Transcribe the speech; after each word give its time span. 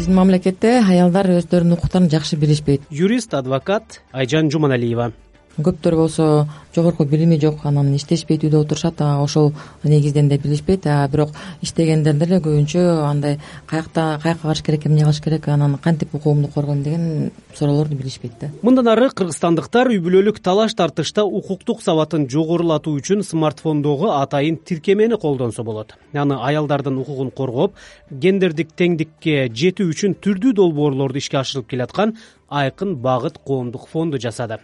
биздин 0.00 0.16
мамлекетте 0.16 0.70
аялдар 0.80 1.26
өздөрүнүн 1.34 1.76
укуктарын 1.76 2.06
жакшы 2.08 2.38
билишпейт. 2.40 2.86
Юрист 2.88 3.34
адвокат 3.36 4.00
айжан 4.16 4.48
жуманалиева 4.48 5.10
көптөр 5.58 5.96
болсо 5.96 6.26
жогорку 6.74 7.04
билими 7.04 7.38
жок 7.40 7.64
анан 7.66 7.92
иштешпейт 7.94 8.44
үйдө 8.46 8.62
отурушат 8.62 9.00
ошол 9.02 9.52
негизден 9.82 10.28
да 10.28 10.38
билишпейт 10.38 10.86
бирок 11.10 11.34
иштегендер 11.62 12.14
деле 12.14 12.38
көбүнчө 12.40 12.84
андай 13.04 13.38
каякта 13.66 14.20
каяка 14.22 14.46
барыш 14.46 14.62
керек 14.62 14.86
эмне 14.86 15.02
кылыш 15.02 15.20
керек 15.20 15.48
анан 15.48 15.76
кантип 15.78 16.14
укугумду 16.14 16.48
коргойм 16.48 16.82
деген 16.82 17.32
суроолорду 17.54 17.96
билишпейт 17.96 18.32
да. 18.40 18.50
Мындан 18.62 18.88
ары 18.88 19.10
кыргызстандыктар 19.10 19.90
үй 19.90 19.98
бүлөлүк 19.98 20.40
талаш 20.40 20.74
тартышта 20.74 21.24
укуктук 21.24 21.82
сабатын 21.82 22.28
жогорулатуу 22.30 22.96
үчүн 23.00 23.24
смартфондогу 23.26 24.12
атайын 24.14 24.56
тиркемени 24.56 25.18
колдонсо 25.18 25.64
болот. 25.64 25.96
Аны 26.14 26.38
аялдардын 26.38 26.98
укугун 27.02 27.30
коргоп 27.30 27.74
гендердик 28.10 28.70
теңдикке 28.76 29.48
жетүү 29.50 29.90
үчүн 29.90 30.16
түрдүү 30.22 30.54
долбоорлорду 30.54 31.18
ишке 31.18 31.42
ашырып 31.42 31.68
келаткан 31.74 32.16
айкын 32.48 32.96
багыт 32.96 33.38
коомдук 33.46 33.88
фонду 33.88 34.18
жасады 34.18 34.58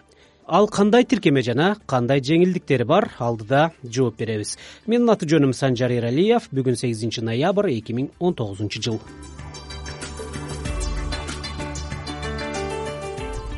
ал 0.46 0.68
кандай 0.68 1.04
тиркеме 1.04 1.42
жана 1.42 1.76
кандай 1.86 2.20
жеңилдиктери 2.20 2.84
бар? 2.84 3.10
Алдыда 3.18 3.72
жооп 3.82 4.18
беребиз. 4.20 4.56
Менин 4.86 5.10
аты 5.10 5.26
жөнүм 5.26 5.52
санжар 5.52 5.90
эралиев 5.90 6.48
бүгүн 6.54 6.78
сегизинчи 6.78 7.20
ноябрь 7.20 7.72
эки 7.74 7.92
миң 7.92 8.10
он 8.20 8.34
тогузунчу 8.34 8.82
жыл. 8.82 9.00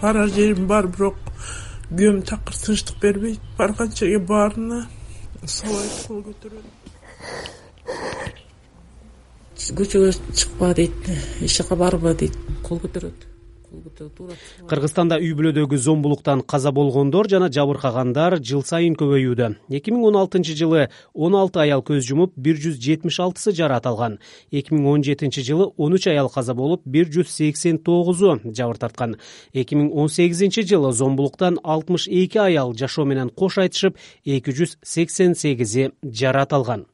Барар 0.01 0.29
жерим 0.33 0.67
бар 0.67 0.89
бирок 0.89 1.17
күйөөм 1.91 2.23
такыр 2.25 2.57
тынчтык 2.57 3.01
бербейт. 3.03 3.41
Барган 3.59 3.93
жерге 3.93 4.19
баарына 4.19 4.87
кол 6.09 6.23
көтөрөт 6.25 6.77
көчөгө 9.69 10.13
чыкпа 10.33 10.73
дейт 10.75 11.11
эч 11.45 11.59
жака 11.59 11.77
барба 11.77 12.15
дейт 12.15 12.37
кол 12.65 12.81
көтөрөт 12.81 13.28
кыргызстанда 13.69 15.19
үй 15.21 15.35
бүлөдөгү 15.37 15.77
зомбулуктан 15.77 16.41
каза 16.41 16.71
болгондор 16.73 17.29
жана 17.29 17.51
жабыркагандар 17.53 18.39
жыл 18.41 18.63
сайын 18.65 18.95
көбөйүүдө. 18.97 19.49
Эки 19.69 19.93
миң 19.93 20.07
он 20.09 20.17
алтынчы 20.21 20.57
жылы 20.57 20.89
он 21.13 21.37
алты 21.37 21.61
аял 21.61 21.83
көз 21.85 22.07
жумуп 22.09 22.33
бир 22.37 22.57
жүз 22.57 22.79
жетимиш 22.81 23.21
алтысы 23.21 23.53
жараат 23.53 23.87
алган. 23.91 24.19
Эки 24.51 24.73
миң 24.73 24.89
он 24.89 25.05
жетинчи 25.05 25.45
жылы 25.45 25.69
он 25.77 25.97
үч 25.99 26.09
аял 26.09 26.31
каза 26.33 26.55
болуп 26.55 26.87
бир 26.87 27.11
жүз 27.13 27.29
сексен 27.29 27.79
тогузу 27.79 28.39
жабыр 28.45 28.81
тарткан. 28.81 29.17
Эки 29.53 29.77
миң 29.77 29.93
он 29.93 30.09
сегизинчи 30.09 30.65
жылы 30.65 30.93
зомбулуктан 30.93 31.61
алтымыш 31.63 32.09
эки 32.09 32.39
аял 32.39 32.73
жашоо 32.73 33.05
менен 33.05 33.29
кош 33.29 33.59
айтышып 33.59 33.99
эки 34.25 34.51
жүз 34.51 34.79
сексен 34.83 35.35
сегизи 35.35 35.91
жараат 36.03 36.53
алган. 36.53 36.87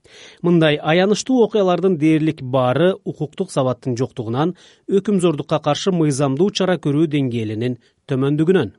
Мындай 0.43 0.77
аянычтуу 0.77 1.43
окуялардын 1.47 1.97
дээрлик 1.99 2.43
баары 2.43 2.95
укуктук 3.05 3.51
сабаттын 3.51 3.97
жоктугунан 3.97 4.55
өкүмзордукка 4.91 5.61
каршы 5.65 5.93
мыйзамдуу 5.97 6.51
чара 6.65 6.79
көрүү 6.81 7.09
деңгээлинин 7.13 7.77
төмөндүгүнөн. 8.09 8.71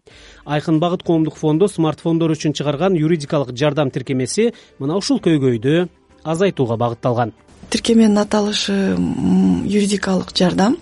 Айкын 0.45 0.79
багыт 0.81 1.03
коомдук 1.05 1.37
фонду 1.37 1.67
смартфондор 1.69 2.33
үчүн 2.33 2.55
чыгарган 2.57 2.97
юридикалык 2.97 3.53
жардам 3.53 3.91
тиркемеси 3.93 4.53
мына 4.79 4.97
ушул 4.97 5.21
көйгөйдү 5.21 5.87
азайтууга 6.23 6.77
багытталган. 6.81 7.33
Тиркеменин 7.69 8.17
аталышы 8.17 8.97
юридикалык 9.69 10.33
жардам. 10.33 10.77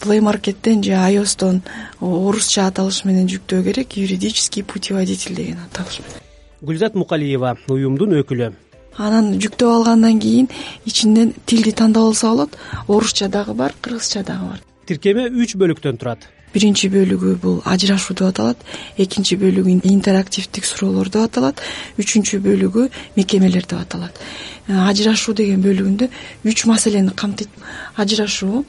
Плей 0.00 0.20
маркеттен 0.20 0.82
же 0.82 0.92
айостон 0.92 1.62
орусча 2.00 2.66
аталыш 2.66 3.04
менен 3.04 3.30
жүктөө 3.30 3.62
керек 3.64 3.96
юридический 3.96 4.62
путеводитель 4.62 5.34
деген 5.34 5.58
аталыш 5.70 6.00
менен. 6.02 6.22
Гүлзат 6.60 6.94
мукалиева 6.94 7.56
уюмдун 7.68 8.18
өкүлү. 8.20 8.52
Анан 8.98 9.34
жүктөп 9.40 9.72
алгандан 9.72 10.20
кийин 10.20 10.48
ичинен 10.84 11.34
тилди 11.46 11.72
тандап 11.72 12.10
алса 12.10 12.28
болот 12.28 12.58
орусча 12.88 13.28
дагы 13.28 13.54
бар 13.54 13.74
кыргызча 13.80 14.22
дагы 14.24 14.52
бар 14.52 14.60
тиркеме 14.86 15.28
үч 15.30 15.56
бөлүктөн 15.60 16.00
турат. 16.00 16.26
Биринчи 16.54 16.88
бөлүгү 16.88 17.34
бул 17.42 17.56
ажырашуу 17.68 18.14
деп 18.16 18.30
аталат 18.30 18.62
экинчи 19.02 19.36
бөлүгү 19.40 19.80
интерактивдик 19.90 20.64
суроолор 20.64 21.10
деп 21.12 21.26
аталат 21.26 21.60
үчүнчү 22.00 22.40
бөлүгү 22.44 22.86
мекемелер 23.16 23.66
деп 23.66 23.80
аталат. 23.80 24.20
Э, 24.68 24.78
ажырашуу 24.90 25.34
деген 25.34 25.60
бөлүгүндө 25.66 26.08
үч 26.48 26.64
маселени 26.70 27.12
камтыйт. 27.14 27.50
Ажырашуу 27.96 28.64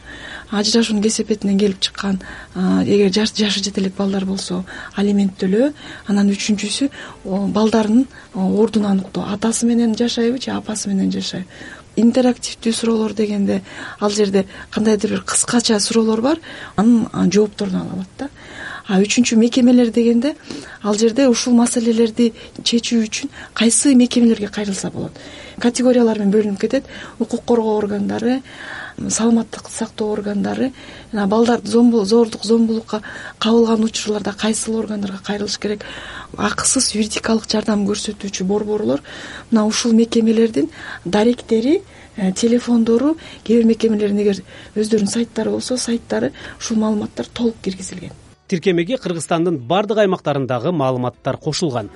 ажырашуунун 0.52 1.04
кесепетинен 1.04 1.58
келип 1.60 1.80
чыккан 1.80 2.20
эгер 2.56 3.12
жашы 3.12 3.64
жете 3.64 3.82
элек 3.82 3.96
балдар 3.98 4.26
болсо 4.26 4.64
алимент 4.96 5.36
төлөө 5.42 5.74
анан 6.08 6.32
үчүнчүсү 6.32 6.90
балдардын 7.26 8.06
ордун 8.34 8.86
аныктоо 8.86 9.26
атасы 9.34 9.68
менен 9.68 9.96
жашайбы 9.96 10.40
же 10.40 10.52
апасы 10.52 10.90
менен 10.90 11.12
жашайбы 11.12 11.48
интерактивдүү 11.98 12.74
суроолор 12.74 13.14
дегенде 13.18 13.62
ал 14.00 14.14
жерде 14.14 14.46
кандайдыр 14.72 15.18
бир 15.18 15.24
кыскача 15.26 15.80
суроолор 15.80 16.22
бар 16.22 16.42
анын 16.76 17.32
жоопторун 17.32 17.76
ала 17.82 17.94
алат 17.98 18.14
да. 18.18 18.30
А 18.88 19.02
үчүнчү 19.04 19.36
мекемелер 19.36 19.92
дегенде 19.92 20.36
ал 20.84 20.96
жерде 20.96 21.28
ушул 21.28 21.58
маселелерди 21.58 22.32
чечүү 22.64 23.02
үчүн 23.08 23.34
кайсы 23.54 23.96
мекемелерге 23.96 24.48
кайрылса 24.48 24.92
болот? 24.92 25.12
Категориялар 25.60 26.20
менен 26.20 26.32
бөлүнүп 26.32 26.62
кетет. 26.62 26.86
Укук 27.20 27.44
коргоо 27.44 27.78
органдары 27.82 28.42
саламаттыкты 28.98 29.72
сактоо 29.72 30.12
органдары 30.14 30.72
жана 31.12 31.28
балдарды 31.28 31.70
зордук 31.70 32.44
зомбулукка 32.44 33.02
кабылган 33.38 33.84
учурларда 33.84 34.34
кайсыл 34.34 34.80
органдарга 34.80 35.20
кайрылыш 35.24 35.60
керек? 35.60 35.84
Акысыз 36.36 36.96
юридикалык 36.96 37.48
жардам 37.50 37.86
көрсөтүүчү 37.88 38.44
борборлор 38.44 39.04
мына 39.52 39.66
ушул 39.68 39.94
мекемелердин 39.94 40.70
даректери 41.06 41.84
э, 42.16 42.32
телефондору 42.34 43.18
кээ 43.44 43.62
бир 43.62 43.66
мекемелердин 43.66 44.24
эгер 44.26 44.44
өздөрүнүн 44.76 45.14
сайттары 45.14 45.52
болсо 45.52 45.78
сайттары 45.78 46.34
ушул 46.60 46.78
маалыматтар 46.78 47.28
толук 47.28 47.56
киргизилген. 47.62 48.12
Тиркемеге 48.48 48.98
кыргызстандын 48.98 49.60
баардык 49.60 49.98
аймактарындагы 49.98 50.72
маалыматтар 50.72 51.38
кошулган. 51.38 51.92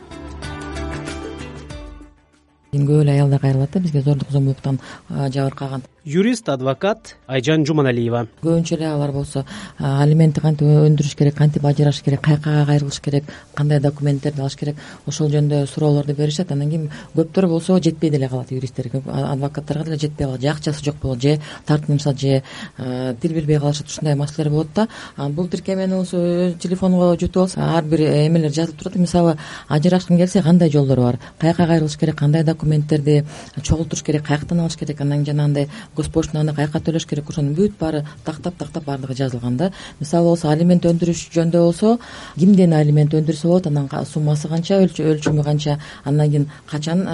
Көп 2.71 3.01
эле 3.01 3.11
аялдар 3.11 3.39
кайрылат 3.39 3.71
да 3.71 3.79
бизге 3.79 4.01
зордук 4.01 4.29
зомбулуктан 4.31 4.79
жабыркаган 5.09 5.81
юрист 6.05 6.49
адвокат 6.49 7.15
айжан 7.27 7.61
жуманалиева. 7.65 8.25
Көбүнчө 8.41 8.73
эле 8.73 8.87
алар 8.89 9.11
болсо 9.13 9.43
алиментти 9.77 10.41
кантип 10.41 10.65
өндүрүш 10.65 11.13
керек 11.15 11.35
кантип 11.37 11.65
ажырашыш 11.65 12.01
керек 12.01 12.23
каяка 12.25 12.65
кайрылыш 12.65 12.99
керек 12.99 13.25
кандай 13.53 13.79
документтерди 13.79 14.41
алыш 14.41 14.55
керек 14.57 14.79
ошол 15.05 15.29
жөнүндө 15.29 15.67
суроолорду 15.69 16.15
беришет 16.17 16.51
анан 16.51 16.69
кийин 16.69 16.89
көптөр 17.15 17.47
болсо 17.47 17.77
жетпей 17.77 18.09
деле 18.09 18.29
калат 18.29 18.51
юристтерге 18.51 19.03
адвокаттарга 19.05 19.83
деле 19.83 19.97
жетпей 19.97 20.25
калат. 20.25 20.41
Же 20.41 20.47
акчасы 20.47 20.83
жок 20.83 20.95
болот 21.03 21.21
же 21.21 21.39
тартынышат 21.67 22.19
же 22.19 22.41
тил 22.77 23.33
билбей 23.33 23.59
калышат. 23.59 23.87
Ушундай 23.87 24.15
маселелер 24.15 24.51
болот 24.51 24.73
да. 24.73 24.87
Бул 25.17 25.47
тиркемени 25.47 25.93
болсо 25.93 26.17
өз 26.17 26.57
телефонго 26.57 27.13
жүктөп 27.13 27.41
алса 27.41 27.77
ар 27.77 27.83
бир 27.83 28.01
эмелер 28.01 28.49
жазылып 28.49 28.79
турат. 28.79 28.95
Мисалы 28.95 29.37
ажырашкың 29.69 30.17
келсе 30.17 30.41
кандай 30.41 30.71
жолдор 30.71 30.99
бар? 30.99 31.19
Каяка 31.37 31.67
кайрылыш 31.67 31.97
керек 31.97 32.17
кандай 32.17 32.43
документтерди 32.43 33.23
чогултуруш 33.61 34.03
керек 34.03 34.25
каяктан 34.25 34.59
алыш 34.59 34.77
керек? 34.77 35.01
Анан 35.01 35.25
жанагындай 35.25 35.69
госпоштаны 35.95 36.53
каяка 36.55 36.79
төлөш 36.79 37.05
керек 37.07 37.29
ошонун 37.29 37.55
бүт 37.55 37.77
баары 37.79 38.05
тактап 38.25 38.57
тактап 38.57 38.85
баардыгы 38.85 39.15
жазылган 39.15 39.57
да. 39.57 39.71
Мисалы 39.99 40.29
болсо 40.29 40.49
алимент 40.49 40.85
өндүрүш 40.85 41.27
жөнүндө 41.33 41.63
болсо 41.63 41.97
кимден 42.37 42.73
алимент 42.73 43.13
өндүрсө 43.13 43.47
болот 43.47 43.67
анан 43.67 43.89
суммасы 44.05 44.47
канча 44.47 44.79
өлчөмү 44.83 45.43
канча 45.43 45.79
андан 46.05 46.29
кийин 46.29 46.47
качан 46.69 47.05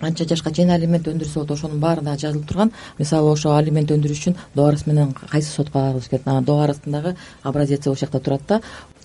канча 0.00 0.24
жашка 0.24 0.50
чейин 0.50 0.70
алимент 0.70 1.08
өндүрсө 1.08 1.40
болот 1.40 1.50
ошонун 1.56 1.80
баары 1.80 2.02
дагы 2.02 2.26
жазылып 2.26 2.46
турган. 2.48 2.72
Мисалы 2.98 3.32
ошо 3.32 3.56
алимент 3.56 3.90
өндүрүш 3.90 4.22
үчүн 4.22 4.36
доарус 4.54 4.86
менен 4.86 5.12
кайсы 5.12 5.50
сотко 5.50 5.78
барылыш 5.78 6.08
керек? 6.08 6.26
Анан 6.26 6.44
доарустун 6.44 6.92
дагы 6.92 7.16
образеци 7.44 7.90
ошол 7.90 8.06
жакта 8.06 8.20
турат 8.20 8.42
да 8.48 8.60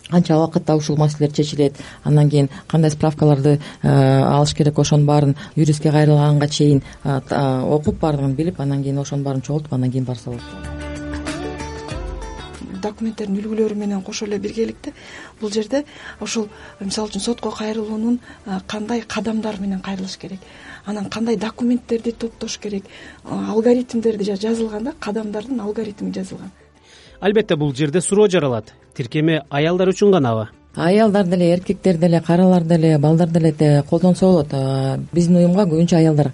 канча 0.10 0.38
убакытта 0.38 0.76
ушул 0.76 0.98
маселелер 0.98 1.34
чечилет. 1.34 1.76
Андан 2.04 2.30
кийин 2.30 2.50
кандай 2.68 2.92
справкаларды 2.92 3.60
э, 3.82 3.88
алыш 3.88 4.54
керек 4.54 4.80
ошонун 4.80 5.06
баарын 5.06 5.36
юристке 5.56 5.92
кайрылганга 5.92 6.48
чейин 6.48 6.82
э, 7.04 7.20
окуп 7.64 8.00
баардыгын 8.00 8.36
билип 8.36 8.60
анан 8.62 8.84
кийин 8.84 9.00
ошонун 9.00 9.24
баарын 9.24 9.42
чогултуп 9.42 9.74
андан 9.74 9.92
кийин 9.92 10.06
барса 10.06 10.30
болот. 10.30 10.42
Документтердин 12.82 13.40
үлгүлөрү 13.42 13.76
менен 13.76 14.02
кошо 14.02 14.26
эле 14.26 14.38
биргеликте. 14.40 14.94
Бул 15.42 15.52
жерде 15.52 15.84
ушул 16.22 16.48
мисалы 16.80 17.10
үчүн 17.10 17.22
сотко 17.22 17.52
кайрылуунун 17.52 18.20
э, 18.46 18.60
кандай 18.68 19.02
кадамдары 19.02 19.62
менен 19.62 19.82
кайрылыш 19.82 20.18
керек? 20.18 20.40
Анан 20.86 21.10
кандай 21.10 21.36
документтерди 21.36 22.12
топтош 22.12 22.60
керек? 22.60 22.86
Алгоритмдерди 23.26 24.24
жазылган 24.32 24.84
да 24.84 24.94
кадамдардын 25.00 25.60
алгоритми 25.60 26.14
жазылган 26.14 26.52
албетте 27.20 27.56
бул 27.56 27.74
жерде 27.76 28.02
суроо 28.02 28.28
жаралат. 28.28 28.74
Тиркеме 28.96 29.44
аялдар 29.50 29.90
үчүн 29.90 30.12
ганабы 30.12 30.48
аялдар 30.78 31.26
деле 31.26 31.54
эркектер 31.54 31.98
деле 31.98 32.22
каралар 32.22 32.64
деле 32.64 32.98
балдар 32.98 33.28
деле 33.28 33.84
колдонсо 33.90 34.26
болот 34.26 34.54
биздин 35.12 35.38
уюмга 35.38 35.66
көбүнчө 35.66 35.98
аялдар 35.98 36.32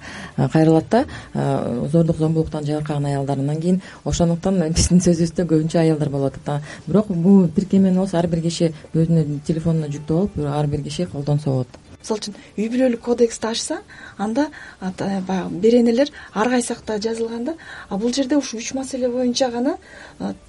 кайрылат 0.52 0.90
да. 0.90 1.06
Зордук 1.34 2.18
зомбулуктан 2.18 2.66
жабыркаган 2.66 3.06
аялдар 3.06 3.40
андан 3.40 3.62
кийин 3.62 3.82
ошондуктан 4.04 4.60
биздин 4.74 5.00
сөзүбүздө 5.00 5.48
көбүнчө 5.48 5.80
аялдар 5.80 6.10
болуп 6.10 6.36
атат 6.36 6.62
бирок 6.88 7.08
бул 7.08 7.48
тиркемени 7.48 7.98
болсо 7.98 8.18
ар 8.18 8.28
бир 8.28 8.42
киши 8.42 8.74
өзүнүн 8.94 9.40
телефонуна 9.48 9.88
жүктөп 9.88 10.36
алып 10.38 10.58
ар 10.58 10.68
бир 10.68 10.84
киши 10.84 11.06
колдонсо 11.06 11.50
болот 11.50 11.83
мисалы 12.04 12.20
үчүн 12.20 12.36
үй 12.58 12.70
бүлөлүк 12.70 13.02
кодексти 13.02 13.48
ачса 13.48 13.82
анда 14.18 14.50
баягы 14.82 15.60
беренелер 15.64 16.12
ар 16.34 16.50
кайсы 16.50 16.74
жакта 16.74 17.00
жазылган 17.00 17.46
да 17.46 17.56
а 17.90 17.98
бул 17.98 18.14
жерде 18.14 18.38
ушул 18.38 18.60
үч 18.60 18.74
маселе 18.74 19.10
боюнча 19.10 19.50
гана 19.50 19.78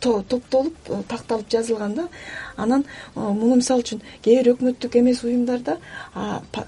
топтолуп 0.00 0.74
такталып 1.08 1.48
жазылган 1.50 1.94
да 1.94 2.08
анан 2.56 2.84
муну 3.14 3.56
мисалы 3.56 3.82
үчүн 3.82 4.02
кээ 4.22 4.42
бир 4.42 4.54
өкмөттүк 4.54 4.98
эмес 4.98 5.22
уюмдарда 5.24 5.78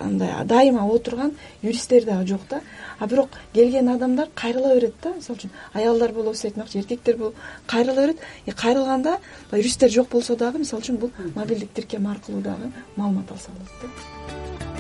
мындай 0.01 0.45
дайыма 0.45 0.87
отурган 0.87 1.33
юристтер 1.63 2.05
дагы 2.05 2.27
жок 2.27 2.41
да. 2.49 2.61
А 2.99 3.07
бирок 3.07 3.31
келген 3.53 3.89
адамдар 3.89 4.29
кайрыла 4.35 4.75
берет 4.75 4.95
да. 5.03 5.13
Мисалы 5.15 5.39
үчүн 5.39 5.51
аялдар 5.75 6.13
болобу 6.13 6.35
сиз 6.35 6.51
айтмакчы 6.51 6.79
эркектер 6.79 7.17
болобу 7.17 7.37
кайрыла 7.67 8.07
берет. 8.07 8.21
Кайрылганда 8.57 9.19
юристтер 9.53 9.91
жок 9.91 10.09
болсо 10.09 10.37
дагы 10.37 10.59
мисалы 10.59 10.83
үчүн 10.83 10.97
бул 10.97 11.13
мобилдик 11.35 11.73
тиркем 11.73 12.07
аркылуу 12.09 12.41
дагы 12.41 12.73
маалымат 12.97 13.31
алса 13.31 13.51
болот 13.51 13.71
да 13.83 14.76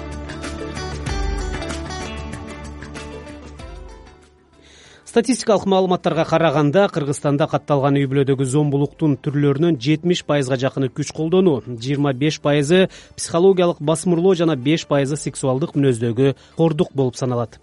статистикалык 5.16 5.64
маалыматтарга 5.64 6.26
караганда 6.28 6.90
кыргызстанда 6.92 7.46
катталган 7.48 7.96
үй 7.96 8.04
бүлөдөгү 8.04 8.44
зомбулуктун 8.52 9.14
түрлөрүнүн 9.24 9.78
жетимиш 9.80 10.20
пайызга 10.28 10.58
жакыны 10.60 10.90
күч 10.92 11.14
колдонуу 11.16 11.62
жыйырма 11.64 12.12
беш 12.12 12.36
пайызы 12.44 12.90
психологиялык 13.16 13.80
басмырлоо 13.80 14.34
жана 14.36 14.58
беш 14.60 14.84
пайызы 14.84 15.16
сексуалдык 15.16 15.72
мүнөздөгү 15.72 16.34
кордук 16.60 16.92
болуп 16.92 17.16
саналат. 17.16 17.56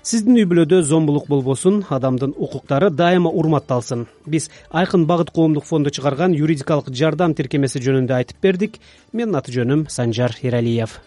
Сиздин 0.00 0.40
үй 0.40 0.48
бүлөдө 0.48 0.80
зомбулук 0.80 1.28
болбосун 1.28 1.82
адамдын 1.92 2.32
укуктары 2.38 2.88
дайыма 2.88 3.28
урматталсын. 3.28 4.06
Биз 4.24 4.48
айкын 4.72 5.04
багыт 5.04 5.28
коомдук 5.28 5.68
фонду 5.68 5.92
чыгарган 5.92 6.32
юридикалык 6.32 6.88
жардам 6.88 7.36
тиркемеси 7.36 7.84
жөнүндө 7.84 8.16
айтып 8.16 8.40
бердик. 8.40 8.80
Менин 9.12 9.36
аты 9.36 9.52
жөнүм 9.52 9.90
санжар 9.92 10.40
эралиев 10.40 11.02